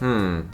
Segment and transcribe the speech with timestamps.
[0.00, 0.50] Hmm.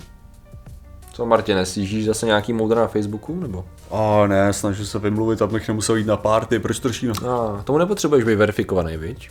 [1.13, 3.65] Co Martine, sjíždíš zase nějaký moudra na Facebooku, nebo?
[3.91, 7.11] A ne, snažím se vymluvit, abych nemusel jít na party, proč trším?
[7.11, 9.31] A, tomu nepotřebuješ být verifikovaný, viď?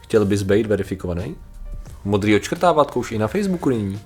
[0.00, 1.36] Chtěl bys být verifikovaný?
[2.04, 4.00] Modrý odškrtávátko už i na Facebooku nyní.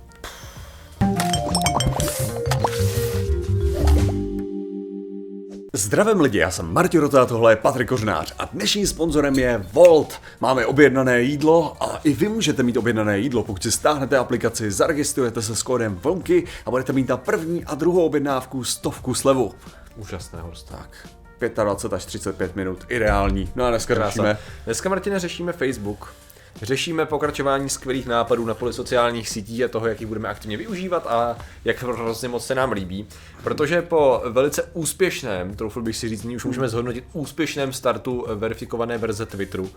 [5.93, 10.21] Zdravím lidi, já jsem Martin Rota, tohle je Patrik Kořnář a dnešním sponzorem je Volt.
[10.41, 15.43] Máme objednané jídlo a i vy můžete mít objednané jídlo, pokud si stáhnete aplikaci, zaregistrujete
[15.43, 19.55] se s kódem VLNKY a budete mít na první a druhou objednávku stovku slevu.
[19.97, 20.39] Úžasné.
[20.69, 21.09] Tak,
[21.65, 23.51] 25 až 35 minut, ideální.
[23.55, 24.39] No a dneska řešíme.
[24.65, 26.15] Dneska, Martine, řešíme Facebook.
[26.63, 31.07] Řešíme pokračování skvělých nápadů na poli sociálních sítí a toho, jak ji budeme aktivně využívat
[31.07, 33.07] a jak hrozně moc se nám líbí.
[33.45, 39.27] Protože po velice úspěšném, troufl bych si říct, už můžeme zhodnotit úspěšném startu verifikované verze
[39.27, 39.71] Twitteru,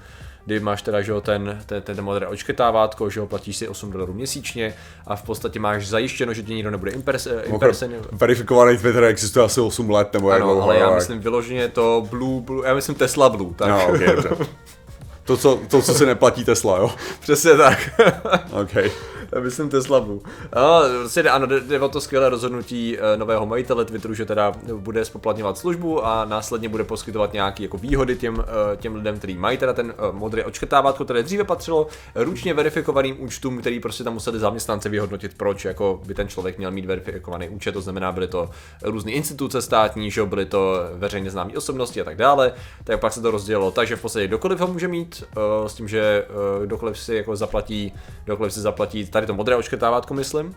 [0.45, 3.91] kdy máš teda že jo, ten, ten, ten modré očkrtávátko, že jo, platíš si 8
[3.91, 4.73] dolarů měsíčně
[5.07, 7.33] a v podstatě máš zajištěno, že tě nikdo nebude imperson.
[7.43, 11.67] imperson Verifikovaný Twitter existuje asi 8 let nebo jak ano, dlouho, ale já myslím vyloženě
[11.67, 13.69] to Blue, Blue, já myslím Tesla Blue, tak.
[13.69, 14.07] No, okay.
[15.25, 16.91] To, co, to, co si neplatí Tesla, jo?
[17.19, 17.89] Přesně tak.
[18.61, 18.91] OK.
[19.39, 20.19] Myslím Tesla Blue.
[20.55, 24.51] No, prostě jde, ano, jde, o to skvělé rozhodnutí eh, nového majitele Twitteru, že teda
[24.77, 29.37] bude spoplatňovat službu a následně bude poskytovat nějaké jako výhody těm, eh, těm lidem, kteří
[29.37, 34.13] mají teda ten eh, modrý očkrtávátko, které dříve patřilo ručně verifikovaným účtům, který prostě tam
[34.13, 38.27] museli zaměstnanci vyhodnotit, proč jako by ten člověk měl mít verifikovaný účet, to znamená, byly
[38.27, 38.49] to
[38.83, 42.53] různé instituce státní, že byly to veřejně známé osobnosti a tak dále.
[42.83, 45.23] Tak pak se to rozdělilo tak, že v podstatě kdokoliv ho může mít,
[45.67, 46.25] s tím, že
[46.65, 47.93] kdokoliv si jako zaplatí,
[48.25, 50.53] kdokoliv si zaplatí tady to modré očkrtávátko, myslím, uh,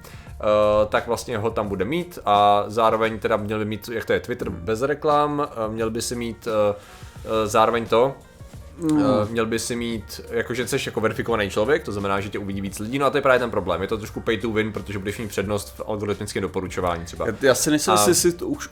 [0.89, 4.21] tak vlastně ho tam bude mít a zároveň teda měl by mít, jak to je,
[4.21, 6.53] Twitter bez reklam, uh, měl by si mít uh,
[7.45, 8.15] zároveň to,
[8.79, 8.97] Mm.
[8.97, 12.61] Uh, měl by si mít, jakože jsi jako verifikovaný člověk, to znamená, že tě uvidí
[12.61, 13.83] víc lidí, no a to je právě ten problém.
[13.83, 17.27] Je to trošku pay to win, protože budeš mít přednost v algoritmickém doporučování třeba.
[17.27, 18.71] Já, já si nejsem, jestli si to už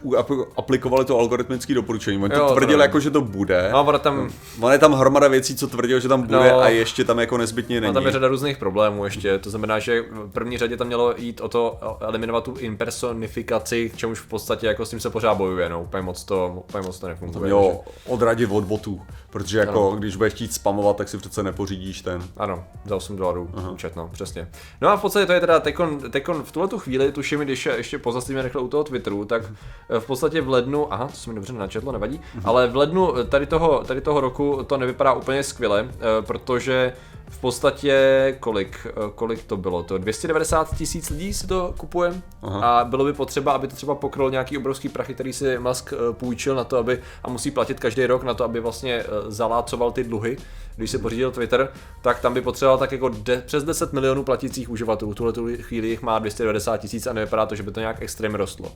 [0.57, 2.23] aplikovali to algoritmické doporučení.
[2.23, 3.69] Oni to tvrdili jako, že to bude.
[3.73, 4.31] No, ono tam...
[4.61, 7.37] Ono je tam hromada věcí, co tvrdil, že tam bude no, a ještě tam jako
[7.37, 7.95] nezbytně není.
[7.95, 9.39] No, tam je řada různých problémů ještě.
[9.39, 13.97] To znamená, že v první řadě tam mělo jít o to eliminovat tu impersonifikaci, k
[13.97, 16.99] čemuž v podstatě jako s tím se pořád bojuje, no, úplně moc to, úplně moc
[16.99, 17.51] to nefunguje.
[17.51, 19.01] Jo, odradit od botů,
[19.31, 22.23] protože jako no když budeš chtít spamovat, tak si přece nepořídíš ten.
[22.37, 24.49] Ano, za 8 dolarů účet, no, přesně.
[24.81, 27.67] No a v podstatě to je teda tekon, tekon v tuhle tu chvíli, tuším, když
[27.67, 29.43] ještě pozastavíme rychle u toho Twitteru, tak
[29.91, 32.43] eh, v podstatě v lednu, aha, to se mi dobře načetlo, nevadí, uh-huh.
[32.45, 36.93] ale v lednu tady toho, tady toho roku to nevypadá úplně skvěle, eh, protože
[37.29, 39.83] v podstatě kolik, eh, kolik to bylo?
[39.83, 42.61] To 290 tisíc lidí si to kupuje Aha.
[42.61, 46.55] a bylo by potřeba, aby to třeba pokryl nějaký obrovský prachy, který si Musk půjčil
[46.55, 50.37] na to, aby a musí platit každý rok na to, aby vlastně zalácoval ty dluhy,
[50.77, 51.73] když se pořídil Twitter,
[52.03, 55.15] tak tam by potřeboval tak jako de, přes 10 milionů platících uživatelů.
[55.15, 58.39] Tuhle tu chvíli jich má 290 tisíc a nevypadá to, že by to nějak extrémně
[58.39, 58.73] rostlo.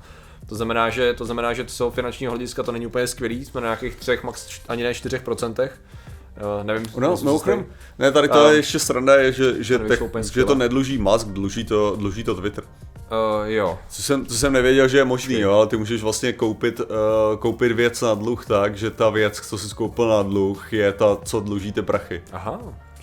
[0.46, 3.66] To znamená, že to znamená, že to finančního hlediska to není úplně skvělý, jsme na
[3.66, 5.68] nějakých třech, max ani ne 4%.
[6.40, 7.40] Uh, nevím, no, no,
[7.98, 9.98] ne, tady to uh, je ještě sranda, je, že, že, te,
[10.32, 12.64] že to nedluží Musk, dluží to, dluží to Twitter.
[12.64, 13.78] Uh, jo.
[13.88, 16.86] Co jsem, co jsem nevěděl, že je možný, jo, ale ty můžeš vlastně koupit, uh,
[17.38, 21.16] koupit věc na dluh tak, že ta věc, co jsi koupil na dluh, je ta,
[21.24, 22.22] co dlužíte prachy.
[22.32, 22.60] Aha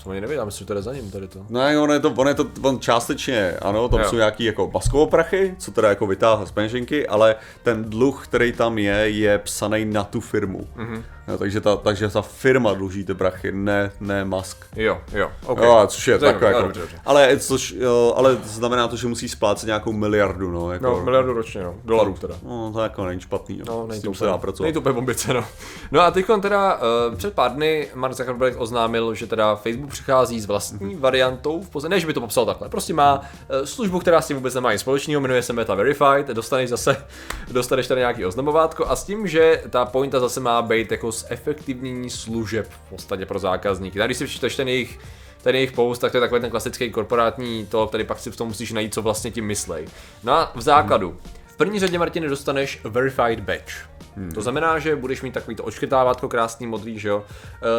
[0.10, 1.46] ani nevěděl, myslím, že to jde za ním tady to.
[1.50, 4.10] No, on je to, on je to on částečně, ano, tam jo.
[4.10, 4.72] jsou nějaký jako
[5.10, 9.86] prachy, co teda jako vytáhá z peněženky, ale ten dluh, který tam je, je psaný
[9.86, 10.68] na tu firmu.
[10.78, 11.04] Mm-hmm.
[11.28, 14.66] No, takže, ta, takže ta firma dluží ty prachy, ne, ne Musk.
[14.76, 15.66] Jo, jo, okay.
[15.66, 17.00] jo což je takové jako, dobře, dobře.
[17.06, 20.72] Ale, což, jo, ale znamená to, že musí splácet nějakou miliardu, no.
[20.72, 22.36] Jako, no, miliardu ročně, no, dolarů teda.
[22.44, 24.32] No, to jako není špatný, no, no není to, úplně,
[24.62, 25.46] není to úplně bombice, no.
[25.92, 30.40] No a teď teda uh, před pár dny Mark Zuckerberg oznámil, že teda Facebook přichází
[30.40, 31.00] s vlastní mm-hmm.
[31.00, 34.28] variantou, v podstatě, ne, že by to popsal takhle, prostě má uh, službu, která s
[34.28, 37.06] tím vůbec nemá nic společného, jmenuje se Meta Verified, dostaneš zase,
[37.52, 42.10] dostaneš tady nějaký oznamovátko a s tím, že ta pointa zase má být jako zefektivnění
[42.10, 44.00] služeb v podstatě pro zákazníky.
[44.00, 45.00] Tady když si přečteš ten jejich
[45.44, 48.36] ten jejich post, tak to je takový ten klasický korporátní to, který pak si v
[48.36, 49.88] tom musíš najít, co vlastně tím myslej.
[50.24, 53.74] No a v základu, v první řadě, Martin, dostaneš Verified Badge.
[54.16, 54.32] Hmm.
[54.32, 57.24] To znamená, že budeš mít takový to očkrtávátko krásný modrý, že jo?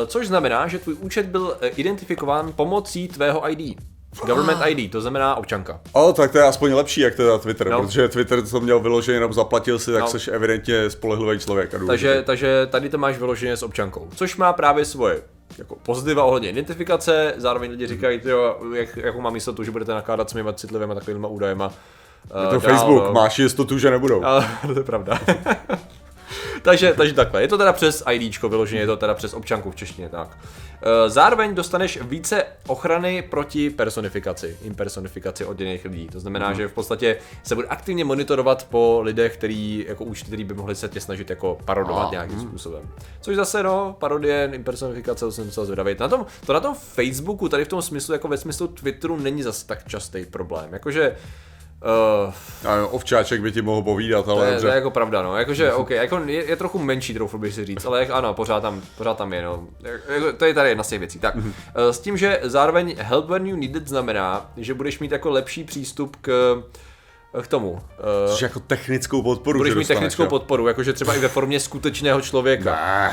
[0.03, 3.79] E, což znamená, že tvůj účet byl e, identifikován pomocí tvého ID.
[4.27, 5.81] Government ID, to znamená občanka.
[5.93, 7.81] O, tak to je aspoň lepší, jak teda Twitter, no.
[7.83, 10.09] protože Twitter to měl vyloženě, jenom zaplatil si, tak no.
[10.09, 11.75] jsi evidentně spolehlivý člověk.
[11.75, 15.23] A takže, takže tady to máš vyloženě s občankou, což má právě svoje
[15.59, 20.31] jako pozitiva ohledně identifikace, zároveň lidi říkají, jo, jak, jakou mám jistotu, že budete nakládat
[20.31, 21.73] s mými citlivými takovými údajema.
[22.25, 24.25] Je to uh, Facebook, dál, máš jistotu, že nebudou.
[24.25, 25.21] Ale, to je pravda.
[26.63, 29.77] takže, takže takhle, je to teda přes IDčko, vyloženě je to teda přes občanku v
[29.77, 30.39] češtině, tak.
[30.83, 36.09] Eh, Zároveň dostaneš více ochrany proti personifikaci, impersonifikaci od jiných lidí.
[36.09, 40.45] To znamená, že v podstatě se bude aktivně monitorovat po lidech, který, jako účty, který
[40.45, 42.83] by mohli se tě snažit jako parodovat A, nějakým způsobem.
[43.21, 45.97] Což zase, no, parodie, impersonifikace, to jsem musel zvědavý.
[46.01, 49.43] Na tom, to na tom Facebooku, tady v tom smyslu, jako ve smyslu Twitteru, není
[49.43, 50.73] zase tak častý problém.
[50.73, 51.17] Jakože,
[51.85, 52.33] Uh,
[52.95, 54.69] ovčáček by ti mohl povídat, to ale je, to dobře.
[54.69, 55.37] je jako pravda, no.
[55.37, 58.61] Jakože, OK, jako je, je trochu menší, troufl bych si říct, ale jak, ano, pořád
[58.61, 59.67] tam, pořád tam je, no.
[59.83, 61.19] Jako, to je tady jedna z těch věcí.
[61.19, 61.53] Tak, Mhm.
[61.75, 65.31] eh, s tím, že zároveň help when you need it znamená, že budeš mít jako
[65.31, 66.57] lepší přístup k,
[67.43, 67.79] k tomu.
[67.99, 70.29] eh, Což jako technickou podporu, budeš mít technickou jo.
[70.29, 73.13] podporu, jakože třeba i ve formě skutečného člověka, Ne,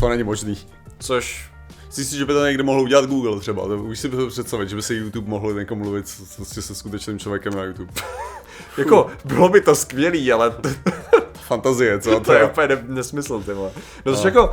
[0.00, 0.58] to není možný.
[0.98, 1.51] což
[1.92, 3.68] si, že by to někdy mohl udělat Google třeba?
[3.68, 6.74] To už si to představit, že by se YouTube mohl jako mluvit s- prostě se
[6.74, 7.92] skutečným člověkem na YouTube.
[8.78, 10.54] jako bylo by to skvělý, ale
[11.42, 12.20] Fantazie, co?
[12.24, 13.70] to je úplně ne- nesmysl, ty vole.
[14.06, 14.52] No, což jako,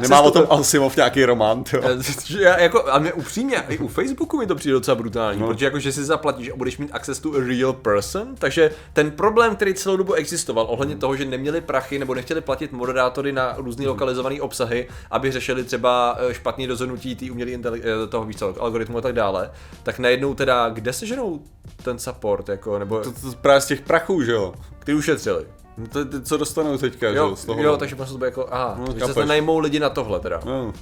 [0.00, 1.80] Nemá o to- tom Asimov nějaký román, jo?
[1.84, 5.46] Eh, já jako, a mě upřímně, i u Facebooku mi to přijde docela brutální, no.
[5.46, 5.52] No.
[5.52, 9.10] protože jako, že si zaplatíš a budeš mít access to a real person, takže ten
[9.10, 13.54] problém, který celou dobu existoval, ohledně toho, že neměli prachy nebo nechtěli platit moderátory na
[13.56, 18.42] různý lokalizované obsahy, aby řešili třeba eh, špatné rozhodnutí té umělé inteli- eh, toho víc
[18.42, 19.50] algoritmu a tak dále,
[19.82, 21.40] tak najednou teda, kde se ženou
[21.82, 24.54] ten support, jako, nebo To, to, právě z těch prachů, že jo?
[24.78, 25.44] který ušetřili?
[25.78, 27.36] No to, to, co dostanou teďka, že Jo, jo?
[27.36, 27.62] Z toho.
[27.62, 29.14] jo, takže prostě to bude jako, aha, No, no, že chápeš.
[29.14, 30.40] se najmou lidi na tohle teda.
[30.44, 30.72] No.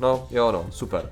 [0.00, 1.10] No, jo, no, super.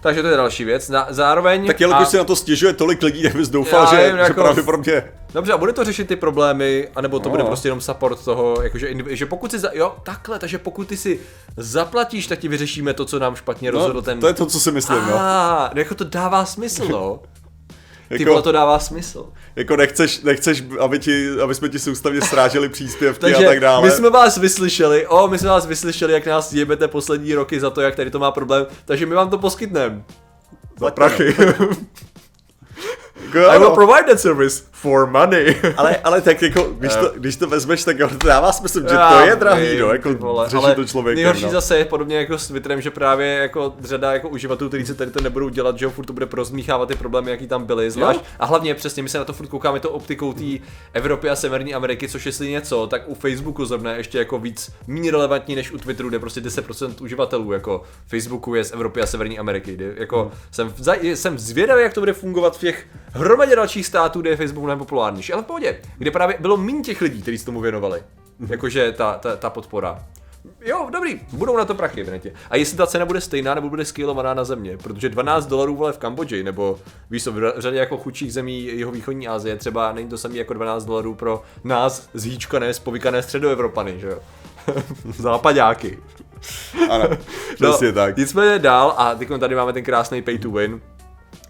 [0.00, 0.88] Takže to je další věc.
[0.88, 1.66] Na, zároveň...
[1.66, 4.16] Tak jelikož a- si na to stěžuje tolik lidí, tak bys doufal, Já že, vím,
[4.16, 5.02] že jako- pravděpodobně...
[5.34, 7.30] Dobře, a bude to řešit ty problémy, anebo to No.
[7.30, 10.96] bude prostě jenom support toho, jakože, že pokud si, za, jo, takhle, takže pokud ty
[10.96, 11.20] si
[11.56, 14.20] zaplatíš, tak ti vyřešíme to, co nám špatně rozhodl No, ten...
[14.20, 15.16] to je to, co si myslím, no.
[15.18, 17.20] Ah, jako to dává smysl, no.
[18.08, 19.26] Ty Jako- to dává smysl.
[19.56, 23.86] Jako nechceš, nechceš aby, ti, aby jsme ti soustavně sráželi příspěvky Takže a tak dále.
[23.86, 27.70] my jsme vás vyslyšeli, o, my jsme vás vyslyšeli, jak nás jebete poslední roky za
[27.70, 30.02] to, jak tady to má problém, takže my vám to poskytneme.
[30.80, 31.36] Za prachy.
[33.26, 35.56] Jako, I will provide that service for money.
[35.76, 38.96] ale, ale tak jako, když to, když to vezmeš, tak jo, to dává smysl, že
[39.10, 41.50] to je drahý, no, jako vole, ale to člověkem, Nejhorší no.
[41.50, 45.10] zase je podobně jako s Twitterem, že právě jako řada jako uživatelů, kteří se tady
[45.10, 48.18] to nebudou dělat, že jo, furt to bude prozmíchávat ty problémy, jaký tam byly, zvlášť.
[48.18, 48.26] Jo.
[48.38, 50.44] A hlavně přesně, my se na to furt koukáme to optikou té
[50.92, 54.72] Evropy a Severní Ameriky, což jestli něco, tak u Facebooku zrovna je ještě jako víc
[54.86, 59.06] méně relevantní než u Twitteru, kde prostě 10% uživatelů jako Facebooku je z Evropy a
[59.06, 59.74] Severní Ameriky.
[59.74, 60.30] Kde jako Hmm.
[60.50, 64.65] jsem, jsem zvědavý, jak to bude fungovat v těch hromadě dalších států, kde je Facebook
[64.66, 65.32] nejpopulárnější.
[65.32, 68.02] Ale v pohodě, kde právě bylo méně těch lidí, kteří se tomu věnovali.
[68.38, 68.52] Mhm.
[68.52, 69.98] Jakože ta, ta, ta podpora.
[70.64, 72.32] Jo, dobrý, budou na to prachy v netě.
[72.50, 75.92] A jestli ta cena bude stejná, nebo bude skýlovaná na země, protože 12 dolarů vole
[75.92, 76.78] v Kambodži, nebo
[77.10, 80.54] víš co, v řadě jako chudších zemí jeho východní Asie, třeba není to samý jako
[80.54, 84.18] 12 dolarů pro nás zhýčkané, spovykané středoevropany, že jo.
[85.04, 85.98] Západáky.
[86.90, 87.08] Ano,
[87.54, 88.16] přesně tak.
[88.16, 90.80] No, Nicméně dál, a teď tady máme ten krásný pay to win.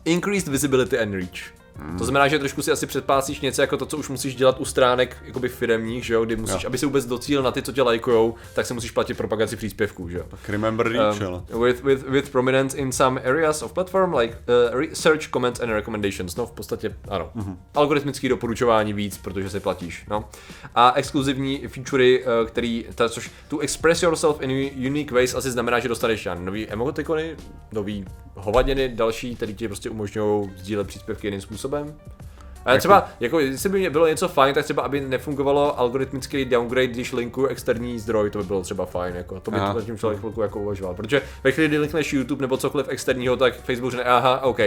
[0.04, 1.56] Increased visibility and reach.
[1.99, 4.64] To znamená, že trošku si asi předpásíš něco jako to, co už musíš dělat u
[4.64, 6.67] stránek jakoby firemních, že jo, kdy musíš, Jo.
[6.69, 10.08] aby se vůbec docílil na ty, co tě lajkujou, tak se musíš platit propagaci příspěvků,
[10.08, 10.25] že jo.
[10.31, 11.43] Tak remember reach, ale.
[11.55, 14.37] Um, with, with, with prominence in some areas of platform, like
[14.73, 16.37] uh, research, comments and recommendations.
[16.37, 17.31] No, v podstatě ano.
[17.37, 17.56] Mm-hmm.
[17.75, 20.05] Algoritmický doporučování víc, protože si platíš.
[20.11, 20.25] No.
[20.75, 24.50] A exkluzivní featurey, uh, který, ta, což tu express yourself in
[24.87, 27.37] unique ways asi znamená, že dostaneš já nový emotikony,
[27.72, 31.65] nový hovadiny, další, který ti prostě umožňují sdílet příspěvky jiným způsobem.
[32.64, 36.86] Ale třeba, jako, jestli by mě bylo něco fajn, tak třeba, aby nefungovalo algoritmický downgrade,
[36.86, 39.74] když linkuju externí zdroj, to by bylo třeba fajn, jako, to by Aha.
[39.74, 40.94] to tím člověk chvilku jako uvažoval.
[40.94, 44.58] Protože ve chvíli, kdy linkneš YouTube nebo cokoliv externího, tak Facebook řekne, aha, OK,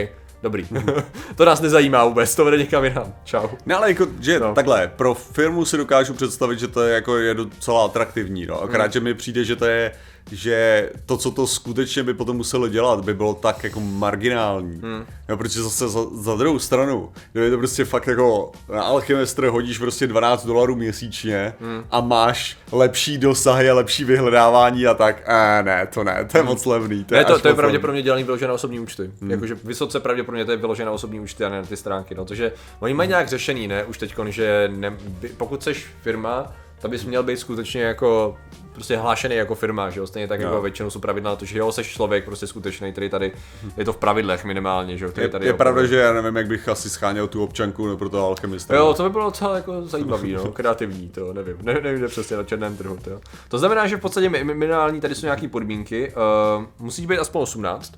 [0.44, 0.68] dobrý.
[1.36, 3.14] to nás nezajímá vůbec, to vede někam jinam.
[3.24, 3.48] Čau.
[3.66, 4.48] Ne, ale jako, že No.
[4.48, 4.54] no.
[4.56, 8.62] takhle, pro firmu si dokážu představit, že to je jako je docela atraktivní, no.
[8.62, 8.92] Akorát, Hmm.
[8.92, 9.92] že mi přijde, že to je,
[10.32, 14.80] že to, co to skutečně by potom muselo dělat, by bylo tak jako marginální.
[14.84, 15.06] Hmm.
[15.30, 19.78] No, protože zase za, za druhou stranu, kdyby to prostě fakt jako na Alchemistr hodíš
[19.78, 21.84] prostě 12 dolarů měsíčně Hmm.
[21.92, 26.44] a máš lepší dosahy a lepší vyhledávání a tak, a ne, to ne, to je
[26.44, 27.04] moc levný.
[27.04, 27.20] To Hmm.
[27.20, 29.12] Ne, to, to je pravděpodobně dělaný vyložené na osobní účty.
[29.22, 29.32] Hmm.
[29.32, 32.16] Jakože vysoce pravděpodobně to je vyložené na osobní účty a ne na ty stránky.
[32.16, 32.26] No.
[32.26, 33.84] Takže oni mají nějak řešený, ne?
[33.84, 34.98] Už teď, že ne,
[35.38, 38.38] pokud jsi firma, tak bys měl být skutečně jako
[38.74, 40.08] prostě hlášený jako firma, že jo?
[40.08, 40.48] Stejně tak Jo.
[40.50, 43.32] jako většinou jsou pravidla na to, že jo, jsi člověk prostě skutečný, který tady
[43.78, 45.12] je to v pravidlech minimálně, že jo?
[45.12, 47.88] který Je, tady je pravda, opravdu- že já nevím, jak bych asi scháněl tu občanku
[47.88, 48.78] no, pro toho Alchemistra.
[48.78, 52.44] Jo, to by bylo docela jako zajímavý, no, kreativní, to nevím, ne, nevím, přesně na
[52.44, 53.12] černém trhu, to.
[53.50, 56.14] To znamená, že v podstatě mi- minimální, tady jsou nějaké podmínky,
[56.58, 57.94] uh, musí být aspoň 18,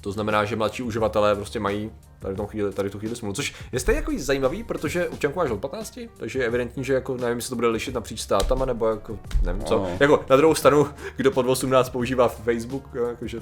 [0.00, 3.34] to znamená, že mladší uživatelé prostě mají tady, v tom chvíli, tady tu chvíli smůlu.
[3.34, 7.16] Což je stejně jako zajímavý, protože občanku máš od 15, takže je evidentní, že jako
[7.16, 9.78] nevím, jestli to bude lišit napříč státama, nebo jako nevím co.
[9.78, 9.96] No.
[10.00, 10.86] Jako na druhou stranu,
[11.16, 13.40] kdo pod 18 používá Facebook, jakože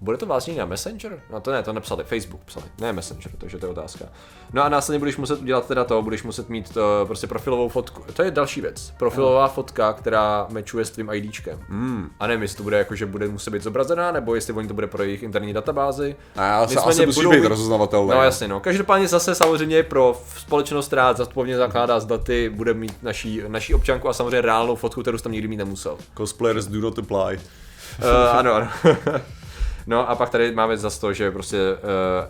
[0.00, 1.22] bude to vlastně na Messenger?
[1.32, 4.04] No to ne, to nepsali, Facebook psali, ne Messenger, takže to je otázka.
[4.52, 8.04] No a následně budeš muset udělat teda to, budeš muset mít to, prostě profilovou fotku.
[8.12, 8.92] To je další věc.
[8.98, 11.60] Profilová fotka, která mečuje s tvým IDčkem.
[11.68, 12.10] Hmm.
[12.20, 14.74] A nevím, jestli to bude jako, že bude muset být zobrazená, nebo jestli oni to
[14.74, 16.16] bude pro jejich interní databázi.
[16.36, 18.14] A já se asi musí být rozeznavatelné.
[18.14, 18.60] No jasně, no.
[18.60, 24.08] Každopádně zase samozřejmě pro společnost, která zodpovědně zakládá z daty, bude mít naší, naší občanku
[24.08, 25.98] a samozřejmě reálnou fotku, kterou jsi tam nikdy mít nemusel.
[26.16, 27.40] Cosplayers do not apply.
[27.98, 28.68] Uh, ano, ano.
[29.86, 31.78] No a pak tady máme zase to, že prostě uh,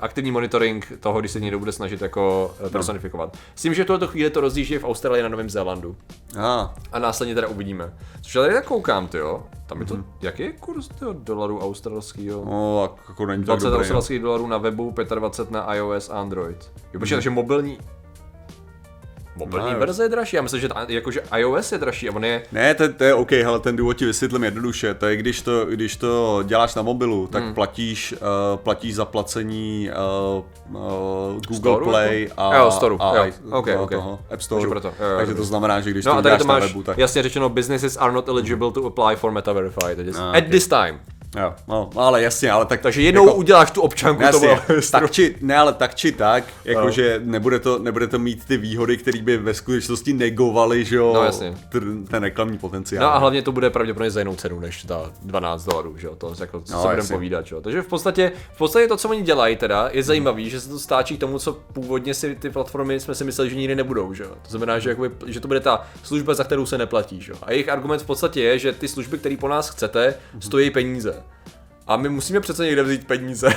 [0.00, 3.36] aktivní monitoring toho, když se někdo bude snažit jako uh, personifikovat.
[3.54, 5.96] S tím, že v tuto chvíli to rozjíždí v Austrálii a na Novém Zélandu.
[6.36, 7.92] Ah, A následně teda uvidíme.
[8.22, 9.42] Což já tady tak koukám, ty jo.
[9.66, 12.44] Tam je to, jaký je kurz tyjo, dolaru australského?
[12.44, 13.76] no, jako není tak 20 dobrý.
[13.76, 13.80] no.
[13.80, 16.72] australských dolarů na webu, 25 na iOS a Android.
[16.92, 17.78] Jo, počkej, takže mobilní...
[19.36, 22.24] Mobilní No, verze je dražší, já myslím, že, ta, jakože iOS je dražší a on
[22.24, 22.42] je...
[22.52, 24.94] Ne, to, to je OK, ale ten důvod ti vysvětlím jednoduše.
[24.94, 27.54] To je, když to, když to děláš na mobilu, tak Hmm.
[27.54, 28.18] platíš, uh,
[28.56, 29.90] platíš zaplacení
[30.70, 30.82] uh, uh,
[31.32, 32.40] Google Storu Play jako?
[32.40, 33.24] a, Jo, Storu, a jo.
[33.24, 33.90] i- Ok, no, ok.
[33.90, 34.68] toho, App Store.
[34.68, 35.48] proto, jo, jo, Takže to dobře.
[35.48, 36.98] znamená, že když No to to na webu, tak...
[36.98, 39.98] jasně řečeno, businesses are not eligible to apply for meta verified.
[40.00, 41.00] At this, Ah, at this time.
[41.40, 42.80] Jo, no, no, ale jasně, ale tak...
[42.80, 46.12] Takže jednou jako, uděláš tu občanku, to Jasně, bylo tak či, ne, ale tak či
[46.12, 46.72] tak, No.
[46.72, 51.12] jakože nebude to, nebude to mít ty výhody, které by ve skutečnosti negovaly, že jo,
[51.14, 51.54] No, jasně.
[52.08, 53.04] ten reklamní potenciál.
[53.04, 56.16] No a hlavně to bude pravděpodobně za jinou cenu než ta 12 dolarů, že jo,
[56.16, 57.60] to jako, co No, no, se budeme povídat, že jo.
[57.60, 60.78] Takže v podstatě, v podstatě to, co oni dělají teda, je zajímavý, že se to
[60.78, 64.22] stáčí k tomu, co původně si ty platformy jsme si mysleli, že nikdy nebudou, že
[64.22, 64.30] jo.
[64.42, 67.38] To znamená, že, jakoby, že to bude ta služba, za kterou se neplatí, že jo.
[67.42, 71.23] A jejich argument v podstatě je, že ty služby, které po nás chcete, stojí peníze.
[71.86, 73.48] A my musíme přece někde vzít peníze.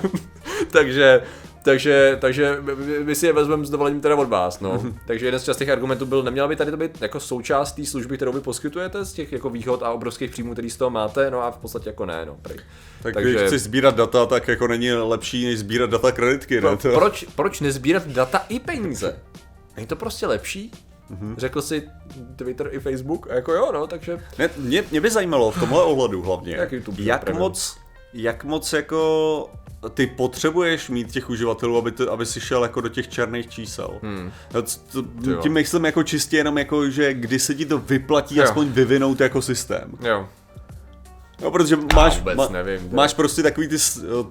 [0.70, 1.22] takže,
[1.62, 2.58] takže, takže
[3.04, 4.82] my- si je vezmeme s dovolením teda od vás, no.
[5.06, 8.16] takže jeden z častých argumentů byl, neměla by tady to být jako součást té služby,
[8.16, 11.42] kterou vy poskytujete z těch jako výhod a obrovských příjmů, který z toho máte, no
[11.42, 12.36] a v podstatě jako ne, no.
[12.42, 12.56] Prej.
[13.02, 13.30] tak takže...
[13.30, 16.60] když chci sbírat data, tak jako není lepší, než sbírat data kreditky, ne?
[16.60, 19.18] pro, proč, proč nezbírat data i peníze?
[19.76, 20.72] Není to prostě lepší?
[21.36, 21.88] Řekl si
[22.36, 25.82] Twitter i Facebook, a jako jo, no, takže Ne, mě, mě by zajímalo v tomhle
[25.82, 27.78] ohledu hlavně, Jak YouTube jak moc,
[28.14, 29.50] jak moc jako
[29.94, 33.90] ty potřebuješ mít těch uživatelů, aby, to, aby si šel jako do těch černých čísel.
[34.02, 34.32] Hmm.
[34.52, 34.62] To,
[35.30, 35.36] jo.
[35.42, 38.44] tím myslím jako čistě jenom jako, že kdy se ti to vyplatí Jo.
[38.44, 39.92] aspoň vyvinout jako systém.
[40.00, 40.28] jo.
[41.42, 43.76] No, protože máš, vůbec nevím, máš prostě takový ty,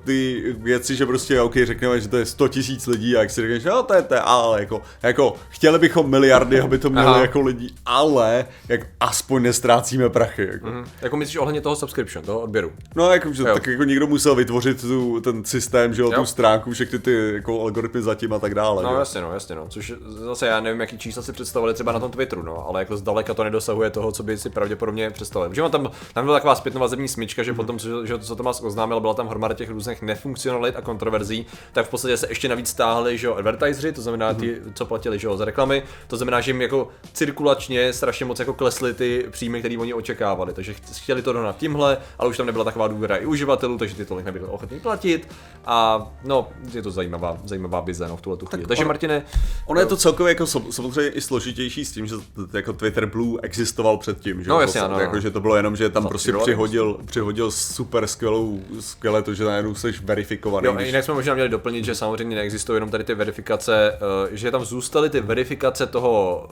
[0.04, 3.42] ty věci, že prostě, OK, řekneme, že to je 100 tisíc lidí a jak si
[3.42, 7.22] řekneš, no to je to, ale jako, jako, chtěli bychom miliardy, aby to měli Aha.
[7.22, 10.48] jako lidi, ale jak aspoň nestrácíme prachy.
[10.52, 10.68] Jako.
[10.70, 10.86] Hm.
[11.02, 12.72] Jako myslíš ohledně toho subscription, toho odběru?
[12.96, 13.54] No, jako, že, Jo.
[13.54, 16.20] tak jako někdo musel vytvořit tu, ten systém, že jo, Jo.
[16.20, 18.84] tu stránku, všechny ty jako algoritmy zatím a tak dále.
[18.84, 19.00] No jo.
[19.00, 19.66] jasně, no, jasně, no.
[19.70, 22.98] Což zase já nevím, jaký čísla si představili třeba na tom Twitteru, no, ale jako
[22.98, 25.56] zdaleka to nedosahuje toho, co by si pravděpodobně představili.
[25.56, 26.56] Že tam, tam byla taková
[26.98, 30.76] zpětnovazební smyčka, že potom, co, že, co Tomas oznámil, byla tam hromada těch různých nefunkcionalit
[30.76, 34.62] a kontroverzí, tak v podstatě se ještě navíc stáhli, že jo, advertiseři, to znamená ty,
[34.74, 38.54] co platili, že jo, za reklamy, to znamená, že jim jako cirkulačně strašně moc jako
[38.54, 42.46] klesly ty příjmy, které oni očekávali, takže ch- chtěli to dohnat tímhle, ale už tam
[42.46, 45.28] nebyla taková důvěra i uživatelů, takže ty tolik nebyli ochotní platit.
[45.66, 48.66] A no, je to zajímavá, zajímavá vize no, v tuhle tu chvíli.
[48.66, 49.24] Takže on- Martine,
[49.66, 52.16] Ono je to celkově jako sam- samozřejmě i složitější s tím, že
[52.54, 55.56] jako Twitter Blue existoval předtím, že No, jo, jasně, to, ano, jako, že to bylo
[55.56, 56.54] jenom, že tam prostě dolary
[56.94, 60.66] přihodil, přihodil super skvělou, skvěle to, že najednou jsi verifikovaný.
[60.66, 64.38] Jo, když- jinak jsme možná měli doplnit, že samozřejmě neexistují jenom tady ty verifikace, eh,
[64.38, 66.48] že tam zůstaly ty verifikace toho,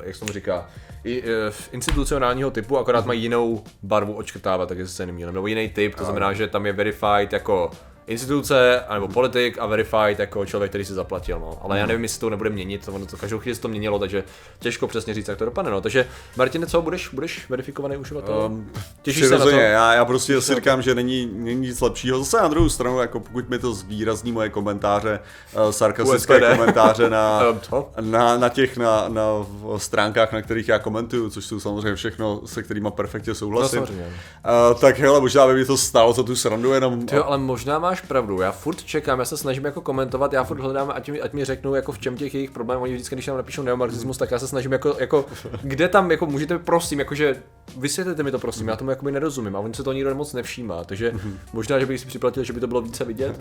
[0.00, 0.66] eh, jak se tomu říká,
[1.04, 5.68] i, eh, institucionálního typu, akorát mají jinou barvu očkrtávat, tak jestli se nemýlím, nebo jiný
[5.68, 7.70] typ, to znamená, že tam je verified jako
[8.06, 11.58] instituce, anebo politik a verified jako člověk, který si zaplatil, no.
[11.62, 14.24] Ale já nevím, jestli to nebude měnit, ono to každou chvíli se to měnilo, takže
[14.58, 15.80] těžko přesně říct, jak to dopadne, no.
[15.80, 16.06] Takže
[16.36, 18.42] Martine, co budeš, budeš verifikovaný uživatel?
[18.46, 18.70] Um,
[19.02, 19.50] Těšíš se na to?
[19.50, 20.60] Já, já prostě si na to?
[20.60, 22.18] říkám, že není, není nic lepšího.
[22.18, 25.20] Zase na druhou stranu, jako pokud mi to zvýrazní moje komentáře,
[25.56, 27.90] uh, sarkastické komentáře na, co?
[28.00, 29.24] na, na těch na, na
[29.76, 33.80] stránkách, na kterých já komentuju, což jsou samozřejmě všechno, se kterými perfektně souhlasím.
[33.80, 34.06] No, samozřejmě.
[34.06, 37.06] uh, tak hele, možná by mi to stálo za tu srandu jenom.
[37.12, 38.40] Jo, ale možná máš pravdu.
[38.40, 41.44] Já furt čekám, já se snažím jako komentovat, já furt hledám, ať mi, ať mi
[41.44, 42.82] řeknou, jako v čem těch jejich problémů.
[42.82, 45.24] Oni vždycky, když nám napíšou neomarxismus, tak já se snažím jako, jako
[45.62, 47.36] kde tam, jako můžete prosím, jakože
[47.78, 50.84] vysvětlete mi to prosím, já tomu jakoby nerozumím a on se to nikdo moc nevšímá,
[50.84, 51.12] takže
[51.52, 53.40] možná, že bych si připlatil, že by to bylo více vidět.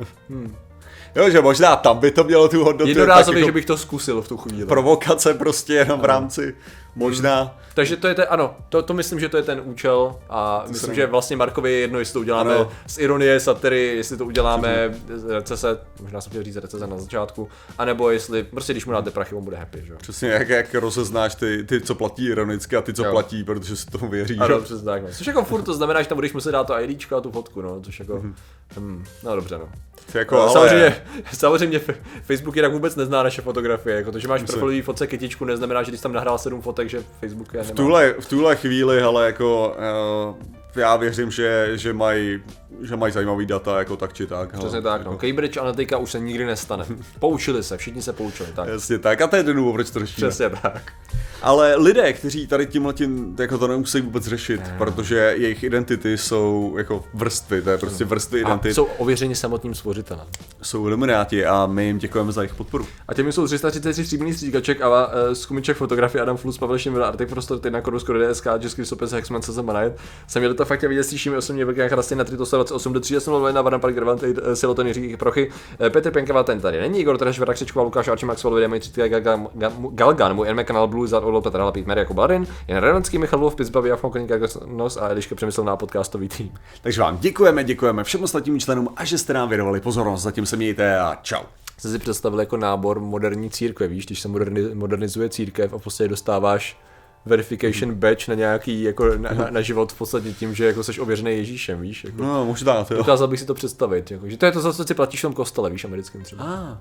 [1.16, 2.90] Jo, že možná tam by to mělo tu hodnotu.
[2.90, 4.66] Jednorázově, jako že bych to zkusil v tu chvíli.
[4.66, 6.56] provokace prostě jenom v rámci,
[6.96, 7.58] Možná.
[7.74, 10.90] Takže to je ten, ano, to, to myslím, že to je ten účel a myslím,
[10.90, 12.72] se že vlastně Markovi je jedno, jestli to uděláme Ano.
[12.88, 17.50] z ironie, satiry, jestli to uděláme z recese, možná jsem chtěl říct recese na začátku,
[17.78, 19.98] anebo jestli, prostě když mu dáte prachy, on bude happy, že jo.
[20.02, 23.12] Přesně jak, jak rozeznáš ty, ty, co platí ironicky a ty, co Jo.
[23.12, 24.38] platí, protože si tomu věří.
[24.40, 24.64] Ano, že?
[24.66, 25.04] přesně tak.
[25.04, 25.10] No.
[25.12, 27.62] Což jako furt to znamená, že tam budeš muset dát to IDčko a tu fotku,
[27.62, 28.24] no, což jako,
[28.76, 29.70] hmm, no dobře, no.
[30.12, 30.96] Ty Jako, No, ale, samozřejmě,
[31.34, 31.80] samozřejmě
[32.24, 35.92] Facebook jinak vůbec nezná naše fotografie, jako to, že máš profilový fotce kytičku, neznamená, že
[35.92, 37.70] když tam nahrál sedm fotek, že Facebook je nemá.
[37.70, 39.75] v, tuhle, v tuhle chvíli, ale jako
[40.36, 42.44] uh, já věřím, že, že mají
[42.82, 44.50] že mají zajímavý data, jako tak či tak.
[44.50, 44.82] Přesně hele.
[44.82, 45.18] tak, no.
[45.18, 46.86] Cambridge Analytica už se nikdy nestane.
[47.20, 48.68] Poučili se, všichni se poučili, tak.
[48.68, 50.30] Jasně tak, a to je ten důvod, proč to řešíme.
[50.30, 50.94] Přesně tak.
[51.42, 56.75] Ale lidé, kteří tady tímhle tím, jako to nemusí vůbec řešit, protože jejich identity jsou
[56.77, 60.25] jako vrstvy, to je prostě vrstvy A identit, jsou ověřeni samotným stvořitelem.
[60.62, 62.88] jsou ilumináti a my jim děkujeme za jejich podporu.
[63.08, 67.30] A těmi jsou 333 stříbrných stříkaček a uh, skumiček fotografie Adam Flus, Pavel Šimil, Artek
[67.30, 69.94] Prostor, Tyna Korus, DSK, Český Sopes, Hexman, CZ Manajt.
[70.27, 72.24] Jsem měl to fakt vidět, slyšíme osobně chrasty na
[72.63, 76.79] 328 do 38 na Vadan Park Grvant, Siloton Jiří Prochy, eh, Petr Pěnkava, ten tady
[76.79, 78.82] není, Igor Traš, Vrach Křečková, Lukáš Arčí, Maxwell, Videa, Mají
[79.91, 83.39] Galgan, můj NM kanál Blue, Zar, Olo, Petr Hala, Pít, jako Barin, Jan Renanský, Michal
[83.39, 84.32] Wolf, Pizbavi, Afon Koník,
[84.65, 86.51] Nos a Eliška Přemysl na podcastový tým.
[86.82, 90.22] Takže vám děkujeme, děkujeme všem ostatním členům a že jste nám věnovali pozornost.
[90.22, 91.43] Zatím se mějte a čau.
[91.77, 95.84] Jsi si představil jako nábor moderní církve, víš, když se moderni, modernizuje církev a v
[95.84, 96.77] podstatě dostáváš
[97.25, 101.00] verification badge na nějaký, jako na, na, na život v podstatě tím, že jako seš
[101.00, 102.24] ověřený Ježíšem, víš, jako.
[102.24, 102.98] No, možná to jo.
[102.98, 105.22] Dokázal bych si to představit, jako, že to je to, za co si platíš v
[105.22, 106.44] tom kostele, víš, americkým třeba.
[106.44, 106.77] Ah.